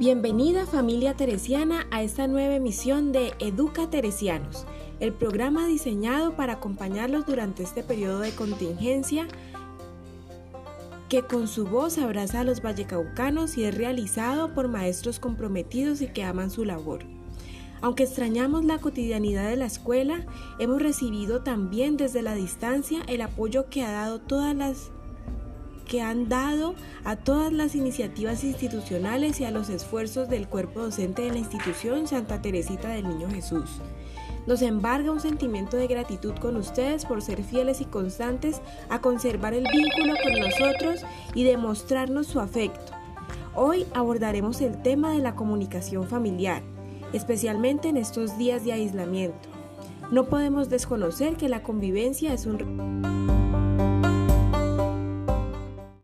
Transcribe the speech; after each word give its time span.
Bienvenida 0.00 0.64
familia 0.64 1.12
teresiana 1.12 1.86
a 1.90 2.02
esta 2.02 2.26
nueva 2.26 2.54
emisión 2.54 3.12
de 3.12 3.34
Educa 3.38 3.90
Teresianos, 3.90 4.64
el 4.98 5.12
programa 5.12 5.66
diseñado 5.66 6.36
para 6.36 6.54
acompañarlos 6.54 7.26
durante 7.26 7.62
este 7.62 7.82
periodo 7.82 8.20
de 8.20 8.34
contingencia 8.34 9.28
que 11.10 11.20
con 11.20 11.48
su 11.48 11.66
voz 11.66 11.98
abraza 11.98 12.40
a 12.40 12.44
los 12.44 12.62
vallecaucanos 12.62 13.58
y 13.58 13.64
es 13.64 13.74
realizado 13.74 14.54
por 14.54 14.68
maestros 14.68 15.20
comprometidos 15.20 16.00
y 16.00 16.06
que 16.06 16.24
aman 16.24 16.50
su 16.50 16.64
labor. 16.64 17.04
Aunque 17.82 18.04
extrañamos 18.04 18.64
la 18.64 18.78
cotidianidad 18.78 19.50
de 19.50 19.56
la 19.56 19.66
escuela, 19.66 20.24
hemos 20.58 20.80
recibido 20.80 21.42
también 21.42 21.98
desde 21.98 22.22
la 22.22 22.34
distancia 22.34 23.02
el 23.06 23.20
apoyo 23.20 23.68
que 23.68 23.82
ha 23.82 23.92
dado 23.92 24.18
todas 24.18 24.56
las 24.56 24.92
que 25.90 26.00
han 26.00 26.28
dado 26.28 26.76
a 27.04 27.16
todas 27.16 27.52
las 27.52 27.74
iniciativas 27.74 28.44
institucionales 28.44 29.40
y 29.40 29.44
a 29.44 29.50
los 29.50 29.68
esfuerzos 29.68 30.28
del 30.28 30.46
cuerpo 30.46 30.82
docente 30.82 31.22
de 31.22 31.32
la 31.32 31.38
institución 31.38 32.06
Santa 32.06 32.40
Teresita 32.40 32.90
del 32.90 33.08
Niño 33.08 33.28
Jesús. 33.28 33.68
Nos 34.46 34.62
embarga 34.62 35.10
un 35.10 35.18
sentimiento 35.18 35.76
de 35.76 35.88
gratitud 35.88 36.34
con 36.34 36.56
ustedes 36.56 37.04
por 37.04 37.22
ser 37.22 37.42
fieles 37.42 37.80
y 37.80 37.86
constantes 37.86 38.62
a 38.88 39.00
conservar 39.00 39.52
el 39.52 39.64
vínculo 39.64 40.14
con 40.22 40.32
nosotros 40.38 41.00
y 41.34 41.42
demostrarnos 41.42 42.28
su 42.28 42.38
afecto. 42.38 42.92
Hoy 43.56 43.84
abordaremos 43.92 44.60
el 44.60 44.80
tema 44.80 45.10
de 45.10 45.18
la 45.18 45.34
comunicación 45.34 46.06
familiar, 46.06 46.62
especialmente 47.12 47.88
en 47.88 47.96
estos 47.96 48.38
días 48.38 48.64
de 48.64 48.74
aislamiento. 48.74 49.48
No 50.12 50.26
podemos 50.26 50.68
desconocer 50.68 51.34
que 51.34 51.48
la 51.48 51.64
convivencia 51.64 52.32
es 52.32 52.46
un 52.46 52.58